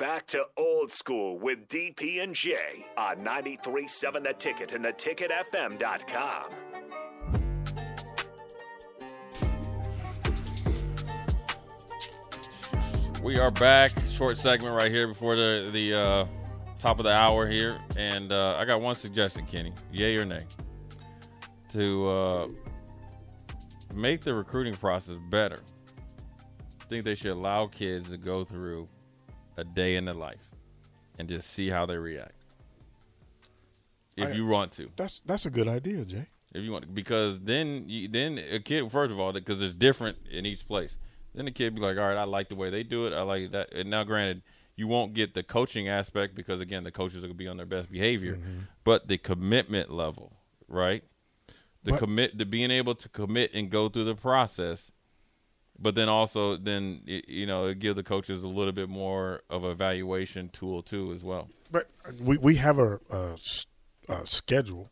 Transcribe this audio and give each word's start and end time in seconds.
back 0.00 0.26
to 0.26 0.46
old 0.56 0.90
school 0.90 1.38
with 1.38 1.68
DP 1.68 2.22
and 2.22 2.34
J 2.34 2.56
on 2.96 3.18
93.7 3.18 4.24
The 4.24 4.32
Ticket 4.32 4.72
and 4.72 4.82
theticketfm.com. 4.82 6.44
We 13.22 13.38
are 13.38 13.50
back. 13.50 13.92
Short 14.08 14.38
segment 14.38 14.74
right 14.74 14.90
here 14.90 15.06
before 15.06 15.36
the 15.36 15.68
the 15.70 15.94
uh, 15.94 16.24
top 16.76 16.98
of 16.98 17.04
the 17.04 17.12
hour 17.12 17.46
here, 17.46 17.78
and 17.94 18.32
uh, 18.32 18.56
I 18.58 18.64
got 18.64 18.80
one 18.80 18.94
suggestion, 18.94 19.44
Kenny. 19.44 19.74
Yay 19.92 20.16
or 20.16 20.24
nay? 20.24 20.46
To 21.74 22.10
uh, 22.10 22.48
make 23.94 24.22
the 24.22 24.32
recruiting 24.32 24.72
process 24.72 25.18
better, 25.28 25.60
I 26.80 26.84
think 26.84 27.04
they 27.04 27.14
should 27.14 27.32
allow 27.32 27.66
kids 27.66 28.08
to 28.08 28.16
go 28.16 28.44
through 28.44 28.88
a 29.60 29.64
day 29.64 29.96
in 29.96 30.04
their 30.06 30.14
life 30.14 30.48
and 31.18 31.28
just 31.28 31.50
see 31.50 31.68
how 31.68 31.84
they 31.86 31.96
react. 31.96 32.32
If 34.16 34.30
I- 34.30 34.32
you 34.32 34.46
want 34.46 34.72
to, 34.72 34.90
That's 34.96 35.20
that's 35.24 35.46
a 35.46 35.50
good 35.50 35.68
idea, 35.68 36.04
Jay. 36.04 36.26
if 36.54 36.62
you 36.62 36.72
want, 36.72 36.94
because 36.94 37.38
then 37.40 37.84
you, 37.88 38.08
then 38.08 38.38
a 38.38 38.60
kid 38.60 38.90
first 38.90 39.12
of 39.12 39.18
all 39.20 39.32
because 39.32 39.62
it's 39.62 39.74
different 39.74 40.18
in 40.30 40.46
each 40.46 40.66
place. 40.66 40.96
Then 41.34 41.44
the 41.44 41.52
kid 41.52 41.74
be 41.74 41.80
like, 41.80 41.96
all 41.96 42.08
right, 42.08 42.16
I 42.16 42.24
like 42.24 42.48
the 42.48 42.56
way 42.56 42.70
they 42.70 42.82
do 42.82 43.06
it. 43.06 43.12
I 43.12 43.22
like 43.22 43.52
that. 43.52 43.72
And 43.72 43.88
now, 43.88 44.02
granted, 44.02 44.42
you 44.74 44.88
won't 44.88 45.14
get 45.14 45.32
the 45.34 45.44
coaching 45.44 45.88
aspect 45.88 46.34
because 46.34 46.60
again, 46.60 46.82
the 46.84 46.90
coaches 46.90 47.18
are 47.18 47.28
gonna 47.28 47.34
be 47.34 47.46
on 47.48 47.56
their 47.56 47.66
best 47.66 47.90
behavior, 47.90 48.36
mm-hmm. 48.36 48.60
but 48.84 49.06
the 49.08 49.16
commitment 49.18 49.90
level, 49.92 50.32
right? 50.68 51.04
The 51.84 51.92
But- 51.92 52.00
commit 52.00 52.38
to 52.38 52.44
being 52.44 52.70
able 52.70 52.94
to 52.96 53.08
commit 53.08 53.52
and 53.54 53.70
go 53.70 53.88
through 53.88 54.04
the 54.04 54.14
process, 54.16 54.90
but 55.80 55.94
then 55.94 56.08
also 56.08 56.56
then 56.56 57.00
you 57.06 57.46
know 57.46 57.66
it 57.66 57.78
give 57.78 57.96
the 57.96 58.02
coaches 58.02 58.42
a 58.42 58.46
little 58.46 58.72
bit 58.72 58.88
more 58.88 59.40
of 59.50 59.64
a 59.64 59.70
evaluation 59.70 60.48
tool 60.50 60.82
too 60.82 61.12
as 61.12 61.24
well. 61.24 61.48
But 61.70 61.88
we 62.22 62.36
we 62.38 62.56
have 62.56 62.78
a 62.78 63.00
schedule, 64.24 64.90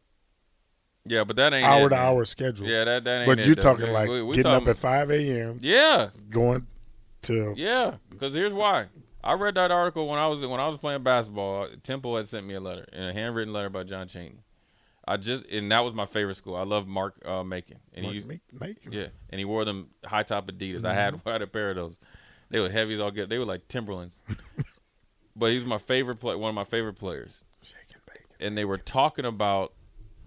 Yeah, 1.04 1.24
but 1.24 1.36
that 1.36 1.52
ain't 1.52 1.66
hour 1.66 1.86
it, 1.86 1.90
to 1.90 1.96
man. 1.96 2.04
hour 2.06 2.24
schedule. 2.24 2.66
Yeah, 2.66 2.84
that 2.84 3.04
that 3.04 3.18
ain't. 3.20 3.26
but 3.26 3.44
you're 3.44 3.54
though. 3.54 3.62
talking 3.62 3.92
like 3.92 4.08
we- 4.08 4.22
we 4.22 4.34
getting 4.36 4.50
talking- 4.52 4.68
up 4.68 4.70
at 4.76 4.78
five 4.78 5.10
a.m. 5.10 5.58
Yeah, 5.62 6.10
going 6.30 6.66
to 7.22 7.54
Yeah, 7.56 7.96
because 8.10 8.34
here's 8.34 8.52
why. 8.52 8.86
I 9.24 9.32
read 9.34 9.56
that 9.56 9.70
article 9.72 10.06
when 10.08 10.18
I 10.18 10.28
was 10.28 10.40
when 10.46 10.60
I 10.60 10.66
was 10.68 10.78
playing 10.78 11.02
basketball. 11.02 11.68
Temple 11.82 12.16
had 12.16 12.28
sent 12.28 12.46
me 12.46 12.54
a 12.54 12.60
letter, 12.60 12.86
a 12.92 13.12
handwritten 13.12 13.52
letter 13.52 13.68
by 13.68 13.82
John 13.82 14.06
Chaney. 14.08 14.38
I 15.08 15.16
just 15.16 15.44
and 15.46 15.72
that 15.72 15.80
was 15.80 15.94
my 15.94 16.06
favorite 16.06 16.36
school. 16.36 16.54
I 16.56 16.64
love 16.64 16.86
Mark 16.86 17.14
uh, 17.26 17.42
Macon, 17.42 17.78
and 17.94 18.04
he 18.04 18.08
Mark 18.08 18.14
used, 18.14 18.26
Make- 18.28 18.40
Macon. 18.60 18.92
yeah, 18.92 19.06
and 19.30 19.38
he 19.38 19.44
wore 19.44 19.64
them 19.64 19.88
high 20.04 20.22
top 20.22 20.46
Adidas. 20.48 20.84
I 20.84 20.92
had 20.94 21.20
I 21.26 21.32
had 21.32 21.42
a 21.42 21.46
pair 21.46 21.70
of 21.70 21.76
those. 21.76 21.96
They 22.50 22.60
were 22.60 22.68
heavy 22.70 22.94
as 22.94 23.00
all 23.00 23.10
get. 23.10 23.28
They 23.28 23.38
were 23.38 23.44
like 23.44 23.68
Timberlands. 23.68 24.20
but 25.36 25.50
he 25.50 25.58
was 25.58 25.66
my 25.66 25.78
favorite 25.78 26.16
play, 26.20 26.34
one 26.34 26.48
of 26.48 26.54
my 26.54 26.64
favorite 26.64 26.94
players. 26.98 27.30
Shaking 27.62 28.00
bacon. 28.06 28.26
And 28.40 28.56
they 28.58 28.64
were 28.64 28.78
talking 28.78 29.24
about 29.24 29.72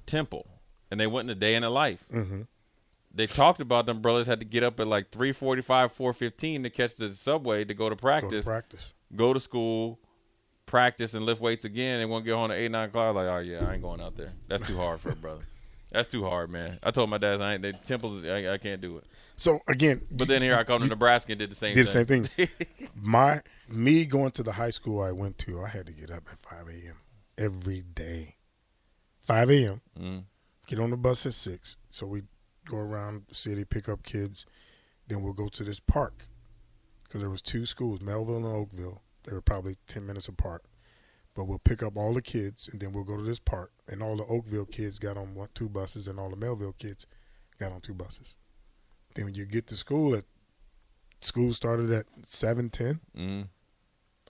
Temple, 0.05 0.47
and 0.89 0.99
they 0.99 1.07
went 1.07 1.29
in 1.29 1.35
a 1.37 1.39
day 1.39 1.55
in 1.55 1.63
a 1.63 1.69
life. 1.69 2.05
Mhm. 2.11 2.47
They 3.13 3.27
talked 3.27 3.59
about 3.59 3.85
them 3.87 4.01
brothers 4.01 4.27
had 4.27 4.39
to 4.39 4.45
get 4.45 4.63
up 4.63 4.79
at 4.79 4.87
like 4.87 5.11
three 5.11 5.31
forty 5.33 5.61
five, 5.61 5.91
four 5.91 6.13
fifteen 6.13 6.63
to 6.63 6.69
catch 6.69 6.95
the 6.95 7.11
subway 7.13 7.65
to 7.65 7.73
go 7.73 7.89
to 7.89 7.95
Go 7.95 7.99
practice 7.99 8.45
to 8.45 8.49
practice. 8.49 8.93
go 9.15 9.33
to 9.33 9.39
school, 9.39 9.99
practice, 10.71 11.13
and 11.13 11.25
lift 11.25 11.41
weights 11.41 11.65
again, 11.65 11.99
and 11.99 12.09
won't 12.09 12.25
get 12.25 12.33
home 12.33 12.49
at 12.49 12.57
eight 12.57 12.71
nine 12.71 12.89
o'clock. 12.89 13.13
Like, 13.13 13.27
oh 13.27 13.39
yeah, 13.39 13.67
I 13.67 13.73
ain't 13.73 13.83
going 13.83 14.01
out 14.01 14.17
there. 14.17 14.31
That's 14.47 14.65
too 14.65 14.77
hard 14.77 14.99
for 15.01 15.09
a 15.09 15.15
brother. 15.15 15.41
That's 15.91 16.07
too 16.07 16.23
hard, 16.23 16.49
man. 16.49 16.79
I 16.81 16.91
told 16.91 17.09
my 17.09 17.17
dad 17.17 17.41
I 17.41 17.53
ain't. 17.55 17.61
The 17.61 17.73
temples, 17.73 18.23
I, 18.25 18.53
I 18.53 18.57
can't 18.57 18.79
do 18.79 18.97
it. 18.97 19.03
So 19.35 19.59
again, 19.67 20.01
But 20.09 20.29
then 20.29 20.41
here 20.41 20.55
I 20.55 20.63
come 20.63 20.81
to 20.81 20.87
Nebraska 20.87 21.33
and 21.33 21.39
did 21.39 21.51
the 21.51 21.55
same. 21.55 21.75
did 21.75 21.85
the 21.85 21.91
same 21.91 22.05
thing. 22.05 22.23
thing. 22.23 22.47
My 22.95 23.41
me 23.67 24.05
going 24.05 24.31
to 24.31 24.43
the 24.43 24.53
high 24.53 24.69
school 24.69 25.01
I 25.01 25.11
went 25.11 25.37
to, 25.39 25.61
I 25.61 25.67
had 25.67 25.85
to 25.87 25.91
get 25.91 26.09
up 26.09 26.23
at 26.31 26.39
five 26.39 26.69
a.m. 26.69 26.95
every 27.37 27.81
day. 27.81 28.37
Five 29.25 29.49
a.m. 29.51 29.81
Mm. 29.99 30.23
Get 30.67 30.79
on 30.79 30.91
the 30.91 30.97
bus 30.97 31.25
at 31.25 31.33
six. 31.33 31.75
So 31.89 32.05
we 32.07 32.21
go 32.65 32.77
around 32.77 33.23
the 33.27 33.35
city, 33.35 33.65
pick 33.65 33.89
up 33.89 34.03
kids. 34.03 34.45
Then 35.07 35.21
we'll 35.23 35.33
go 35.33 35.49
to 35.49 35.63
this 35.65 35.81
park 35.81 36.25
because 37.03 37.19
there 37.19 37.29
was 37.29 37.41
two 37.41 37.65
schools, 37.65 37.99
Melville 37.99 38.37
and 38.37 38.45
Oakville. 38.45 39.01
They 39.23 39.33
were 39.33 39.41
probably 39.41 39.77
ten 39.87 40.05
minutes 40.05 40.27
apart. 40.27 40.63
But 41.33 41.45
we'll 41.45 41.59
pick 41.59 41.81
up 41.81 41.95
all 41.95 42.13
the 42.13 42.21
kids, 42.21 42.67
and 42.71 42.81
then 42.81 42.91
we'll 42.91 43.05
go 43.05 43.15
to 43.15 43.23
this 43.23 43.39
park. 43.39 43.71
And 43.87 44.03
all 44.03 44.17
the 44.17 44.25
Oakville 44.25 44.65
kids 44.65 44.99
got 44.99 45.15
on 45.17 45.33
one, 45.33 45.47
two 45.53 45.69
buses, 45.69 46.07
and 46.09 46.19
all 46.19 46.29
the 46.29 46.35
Melville 46.35 46.75
kids 46.77 47.05
got 47.57 47.71
on 47.71 47.79
two 47.79 47.93
buses. 47.93 48.35
Then 49.15 49.25
when 49.25 49.33
you 49.35 49.45
get 49.45 49.67
to 49.67 49.75
school 49.75 50.13
at 50.15 50.25
school 51.21 51.53
started 51.53 51.91
at 51.91 52.05
seven 52.25 52.69
ten. 52.69 52.99
Mm. 53.15 53.47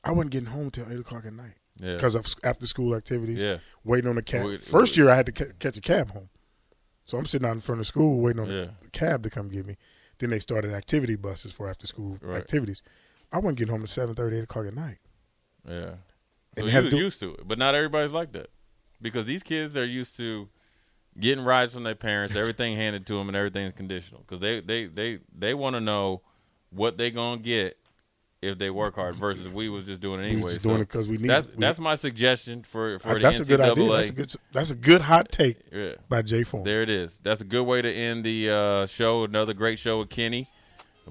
I 0.04 0.12
wasn't 0.12 0.32
getting 0.32 0.50
home 0.50 0.72
till 0.72 0.92
eight 0.92 1.00
o'clock 1.00 1.26
at 1.26 1.34
night 1.34 1.54
Yeah. 1.80 1.96
because 1.96 2.16
of 2.16 2.26
after 2.44 2.68
school 2.68 2.96
activities. 2.96 3.42
yeah. 3.42 3.60
Waiting 3.84 4.10
on 4.10 4.16
the 4.16 4.22
cab. 4.24 4.46
Wait- 4.46 4.62
First 4.64 4.92
wait. 4.94 4.98
year 4.98 5.10
I 5.10 5.16
had 5.16 5.26
to 5.28 5.32
ca- 5.32 5.54
catch 5.60 5.78
a 5.78 5.82
cab 5.82 6.12
home, 6.12 6.30
so 7.06 7.18
I'm 7.18 7.26
sitting 7.26 7.48
out 7.48 7.54
in 7.54 7.62
front 7.62 7.80
of 7.82 7.88
school 7.88 8.20
waiting 8.20 8.42
on 8.42 8.50
Yeah. 8.50 8.72
the 8.82 8.90
cab 8.90 9.24
to 9.24 9.30
come 9.30 9.48
get 9.50 9.66
me. 9.66 9.78
Then 10.18 10.32
they 10.32 10.40
started 10.40 10.74
activity 10.74 11.16
buses 11.16 11.52
for 11.54 11.70
after 11.70 11.88
school 11.88 12.18
Right. 12.22 12.38
activities. 12.38 12.82
I 13.32 13.38
wasn't 13.38 13.58
getting 13.58 13.72
home 13.72 13.84
at 13.84 13.90
seven 13.90 14.16
thirty, 14.16 14.38
eight 14.38 14.44
o'clock 14.44 14.68
at 14.68 14.76
night. 14.76 14.98
Yeah. 15.68 15.96
And 16.58 16.66
So 16.66 16.66
you 16.66 16.82
was 16.82 16.90
to 16.90 16.98
used 16.98 17.20
to 17.22 17.34
it, 17.36 17.48
but 17.48 17.58
not 17.58 17.76
everybody's 17.76 18.12
like 18.12 18.34
that 18.34 18.50
because 19.02 19.26
these 19.26 19.44
kids 19.44 19.78
are 19.78 19.86
used 19.86 20.18
to 20.18 20.50
getting 21.20 21.44
rides 21.44 21.74
from 21.74 21.84
their 21.84 21.96
parents, 21.96 22.36
everything 22.38 22.76
handed 22.76 23.06
to 23.08 23.16
them, 23.16 23.28
and 23.30 23.36
everything's 23.36 23.74
conditional 23.74 24.22
because 24.22 24.42
they 24.42 24.60
they 24.60 24.86
they 24.86 25.20
they 25.38 25.54
want 25.54 25.76
to 25.76 25.80
know 25.80 26.22
what 26.72 26.98
they're 26.98 27.10
gonna 27.10 27.42
get 27.42 27.78
if 28.42 28.58
they 28.58 28.70
work 28.72 28.96
hard 28.96 29.16
versus 29.16 29.48
we 29.48 29.70
was 29.70 29.86
just 29.86 30.02
doing 30.02 30.20
it 30.20 30.28
anyway. 30.28 30.50
just 30.50 30.64
So 30.64 30.70
doing 30.70 30.82
it 30.82 30.88
because 30.88 31.08
we 31.08 31.18
need. 31.18 31.30
that's 31.30 31.48
we- 31.48 31.60
that's 31.60 31.80
my 31.80 31.96
suggestion 31.96 32.64
for 32.64 33.00
for 33.00 33.10
uh, 33.10 33.14
the 33.14 33.20
that's 33.20 33.40
a 33.40 33.46
good 33.46 33.62
idea. 33.62 33.90
That's 33.90 34.10
a 34.10 34.14
good. 34.14 34.36
That's 34.52 34.72
a 34.72 34.76
good 34.76 35.02
hot 35.02 35.32
take 35.32 35.58
yeah. 35.72 35.94
by 36.10 36.22
Jay 36.22 36.44
Form. 36.44 36.64
There 36.64 36.82
it 36.82 36.90
is. 36.90 37.20
That's 37.24 37.42
a 37.42 37.46
good 37.46 37.64
way 37.64 37.82
to 37.82 37.92
end 37.92 38.24
the 38.26 38.50
uh, 38.50 38.86
show. 38.88 39.24
Another 39.24 39.54
great 39.54 39.80
show 39.80 40.00
with 40.00 40.10
Kenny. 40.10 40.48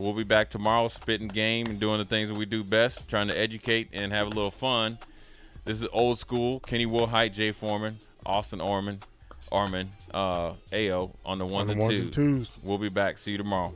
We'll 0.00 0.14
be 0.14 0.24
back 0.24 0.48
tomorrow, 0.48 0.88
spitting 0.88 1.28
game 1.28 1.66
and 1.66 1.78
doing 1.78 1.98
the 1.98 2.06
things 2.06 2.30
that 2.30 2.34
we 2.38 2.46
do 2.46 2.64
best, 2.64 3.06
trying 3.06 3.28
to 3.28 3.38
educate 3.38 3.90
and 3.92 4.12
have 4.12 4.28
a 4.28 4.30
little 4.30 4.50
fun. 4.50 4.96
This 5.66 5.82
is 5.82 5.88
old 5.92 6.18
school. 6.18 6.60
Kenny 6.60 6.86
Wilhite, 6.86 7.34
Jay 7.34 7.52
Foreman, 7.52 7.98
Austin 8.24 8.62
Orman, 8.62 9.00
Orman, 9.52 9.90
uh, 10.14 10.54
Ao 10.72 11.10
on 11.22 11.38
the 11.38 11.44
On 11.46 11.66
the 11.66 11.72
and, 11.72 11.80
ones 11.82 11.92
twos. 11.98 12.00
and 12.00 12.12
twos. 12.14 12.50
We'll 12.62 12.78
be 12.78 12.88
back. 12.88 13.18
See 13.18 13.32
you 13.32 13.36
tomorrow. 13.36 13.74